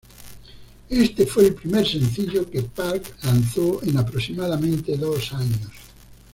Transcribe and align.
Este 0.89 1.27
fue 1.27 1.45
el 1.45 1.53
primer 1.53 1.87
sencillo 1.87 2.49
que 2.49 2.63
Park 2.63 3.17
lanzó 3.21 3.83
en 3.83 3.99
aproximadamente 3.99 4.97
dos 4.97 5.31
años. 5.31 5.69